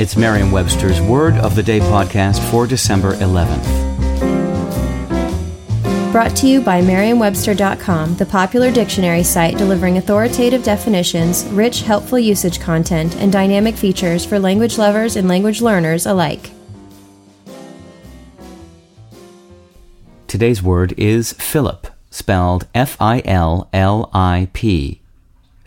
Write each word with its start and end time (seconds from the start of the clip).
It's 0.00 0.16
Merriam 0.16 0.50
Webster's 0.50 0.98
Word 0.98 1.34
of 1.34 1.54
the 1.54 1.62
Day 1.62 1.78
podcast 1.78 2.40
for 2.50 2.66
December 2.66 3.16
11th. 3.16 3.66
Brought 6.10 6.34
to 6.36 6.46
you 6.46 6.62
by 6.62 6.80
Merriam-Webster.com, 6.80 8.14
the 8.14 8.24
popular 8.24 8.72
dictionary 8.72 9.22
site 9.22 9.58
delivering 9.58 9.98
authoritative 9.98 10.62
definitions, 10.62 11.44
rich, 11.48 11.82
helpful 11.82 12.18
usage 12.18 12.60
content, 12.60 13.14
and 13.16 13.30
dynamic 13.30 13.76
features 13.76 14.24
for 14.24 14.38
language 14.38 14.78
lovers 14.78 15.16
and 15.16 15.28
language 15.28 15.60
learners 15.60 16.06
alike. 16.06 16.50
Today's 20.26 20.62
word 20.62 20.94
is 20.96 21.34
fillip, 21.34 21.88
spelled 22.08 22.66
F 22.74 22.96
I 23.02 23.20
L 23.26 23.68
L 23.74 24.08
I 24.14 24.48
P. 24.54 25.02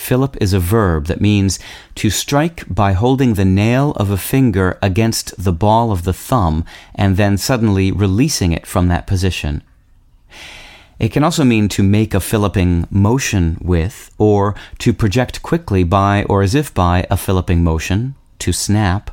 Fillip 0.00 0.36
is 0.40 0.54
a 0.54 0.58
verb 0.58 1.06
that 1.06 1.20
means 1.20 1.58
to 1.96 2.08
strike 2.08 2.64
by 2.68 2.94
holding 2.94 3.34
the 3.34 3.44
nail 3.44 3.92
of 3.92 4.10
a 4.10 4.16
finger 4.16 4.78
against 4.80 5.36
the 5.36 5.52
ball 5.52 5.92
of 5.92 6.04
the 6.04 6.14
thumb 6.14 6.64
and 6.94 7.18
then 7.18 7.36
suddenly 7.36 7.92
releasing 7.92 8.50
it 8.50 8.66
from 8.66 8.88
that 8.88 9.06
position. 9.06 9.62
It 10.98 11.10
can 11.12 11.22
also 11.22 11.44
mean 11.44 11.68
to 11.68 11.82
make 11.82 12.14
a 12.14 12.20
filliping 12.20 12.88
motion 12.90 13.58
with, 13.60 14.10
or 14.16 14.54
to 14.78 14.94
project 14.94 15.42
quickly 15.42 15.84
by 15.84 16.24
or 16.24 16.42
as 16.42 16.54
if 16.54 16.72
by 16.72 17.06
a 17.10 17.16
filliping 17.16 17.62
motion, 17.62 18.14
to 18.38 18.52
snap. 18.52 19.10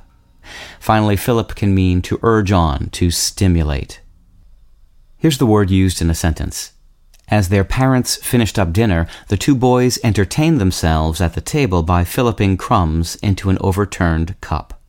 Finally, 0.80 1.18
fillip 1.18 1.54
can 1.54 1.76
mean 1.76 2.02
to 2.04 2.20
urge 2.24 2.54
on, 2.54 2.90
to 2.92 3.12
stimulate. 3.12 4.00
Here's 5.18 5.38
the 5.38 5.46
word 5.46 5.70
used 5.70 6.02
in 6.02 6.10
a 6.10 6.16
sentence. 6.16 6.72
As 7.30 7.50
their 7.50 7.66
parents 7.66 8.16
finished 8.16 8.58
up 8.58 8.72
dinner, 8.72 9.08
the 9.28 9.38
two 9.38 9.56
boys 9.56 10.00
entertained 10.04 10.62
themselves 10.62 11.20
at 11.20 11.34
the 11.34 11.42
table 11.42 11.84
by 11.84 12.06
filliping 12.06 12.56
crumbs 12.56 13.16
into 13.18 13.50
an 13.50 13.58
overturned 13.60 14.40
cup. 14.40 14.80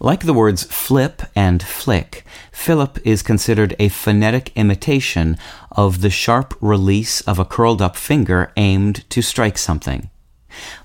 Like 0.00 0.24
the 0.24 0.34
words 0.34 0.64
flip 0.64 1.22
and 1.34 1.62
flick, 1.62 2.24
fillip 2.52 2.98
is 3.04 3.22
considered 3.22 3.74
a 3.78 3.88
phonetic 3.88 4.52
imitation 4.56 5.36
of 5.72 6.00
the 6.00 6.10
sharp 6.10 6.54
release 6.60 7.20
of 7.22 7.38
a 7.38 7.44
curled 7.44 7.82
up 7.82 7.96
finger 7.96 8.52
aimed 8.56 9.08
to 9.10 9.22
strike 9.22 9.58
something. 9.58 10.10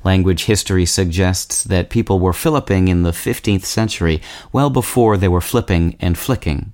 Language 0.03 0.45
history 0.45 0.85
suggests 0.85 1.63
that 1.63 1.89
people 1.89 2.19
were 2.19 2.33
filliping 2.33 2.87
in 2.87 3.03
the 3.03 3.11
15th 3.11 3.65
century, 3.65 4.21
well 4.51 4.69
before 4.69 5.17
they 5.17 5.27
were 5.27 5.41
flipping 5.41 5.95
and 5.99 6.17
flicking. 6.17 6.73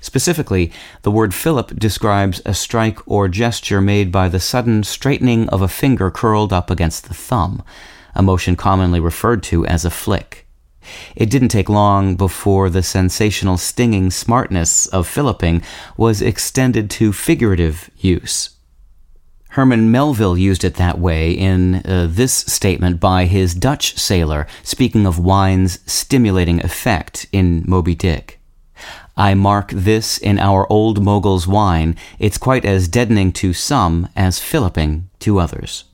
Specifically, 0.00 0.72
the 1.02 1.10
word 1.10 1.34
fillip 1.34 1.78
describes 1.78 2.40
a 2.44 2.54
strike 2.54 2.98
or 3.06 3.28
gesture 3.28 3.80
made 3.80 4.10
by 4.12 4.28
the 4.28 4.40
sudden 4.40 4.84
straightening 4.84 5.48
of 5.50 5.62
a 5.62 5.68
finger 5.68 6.10
curled 6.10 6.52
up 6.52 6.70
against 6.70 7.08
the 7.08 7.14
thumb, 7.14 7.62
a 8.14 8.22
motion 8.22 8.56
commonly 8.56 9.00
referred 9.00 9.42
to 9.44 9.66
as 9.66 9.84
a 9.84 9.90
flick. 9.90 10.46
It 11.14 11.30
didn't 11.30 11.48
take 11.48 11.68
long 11.68 12.16
before 12.16 12.70
the 12.70 12.82
sensational 12.82 13.58
stinging 13.58 14.10
smartness 14.10 14.86
of 14.86 15.06
filliping 15.06 15.62
was 15.96 16.22
extended 16.22 16.90
to 16.90 17.12
figurative 17.12 17.90
use. 17.96 18.50
Herman 19.50 19.90
Melville 19.90 20.36
used 20.36 20.64
it 20.64 20.74
that 20.74 20.98
way 20.98 21.32
in 21.32 21.76
uh, 21.76 22.08
this 22.10 22.34
statement 22.34 23.00
by 23.00 23.24
his 23.24 23.54
Dutch 23.54 23.96
sailor, 23.96 24.46
speaking 24.62 25.06
of 25.06 25.18
wine's 25.18 25.80
stimulating 25.90 26.62
effect 26.62 27.26
in 27.32 27.64
Moby 27.66 27.94
Dick. 27.94 28.35
I 29.16 29.34
mark 29.34 29.70
this 29.70 30.18
in 30.18 30.38
our 30.38 30.70
old 30.70 31.02
mogul's 31.02 31.46
wine. 31.46 31.96
It's 32.18 32.38
quite 32.38 32.64
as 32.64 32.88
deadening 32.88 33.32
to 33.32 33.52
some 33.52 34.08
as 34.14 34.38
filliping 34.38 35.08
to 35.20 35.38
others. 35.38 35.84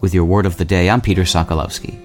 With 0.00 0.14
your 0.14 0.24
word 0.24 0.46
of 0.46 0.56
the 0.56 0.64
day, 0.64 0.88
I'm 0.90 1.00
Peter 1.00 1.22
Sokolowski. 1.22 1.98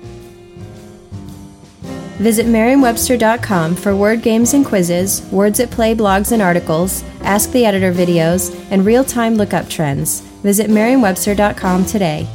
Visit 2.18 2.46
Merriam-Webster.com 2.48 3.76
for 3.76 3.96
word 3.96 4.22
games 4.22 4.54
and 4.54 4.66
quizzes, 4.66 5.22
words 5.32 5.60
at 5.60 5.70
play 5.70 5.94
blogs 5.94 6.32
and 6.32 6.42
articles, 6.42 7.04
Ask 7.22 7.52
the 7.52 7.66
Editor 7.66 7.92
videos, 7.92 8.56
and 8.72 8.86
real-time 8.86 9.36
lookup 9.36 9.68
trends. 9.68 10.22
Visit 10.42 10.70
Merriam-Webster.com 10.70 11.86
today. 11.86 12.26